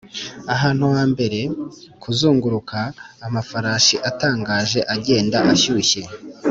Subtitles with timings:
[0.53, 1.39] ahantu ha mbere,
[2.01, 2.79] kuzunguruka,
[3.27, 6.01] amafarashi atangaje agenda ashyushye